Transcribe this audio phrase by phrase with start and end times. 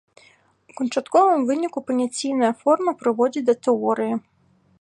[0.71, 4.15] У канчатковым выніку паняційная форма прыводзіць да тэорыі.